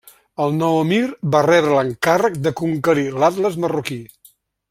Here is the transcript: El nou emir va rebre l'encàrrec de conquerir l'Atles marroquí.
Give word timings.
El 0.43 0.53
nou 0.59 0.77
emir 0.83 1.01
va 1.35 1.41
rebre 1.47 1.75
l'encàrrec 1.75 2.39
de 2.47 2.53
conquerir 2.63 3.07
l'Atles 3.25 3.61
marroquí. 3.67 4.01